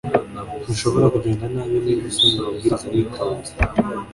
[0.61, 3.51] ntushobora kugenda nabi niba usomye amabwiriza witonze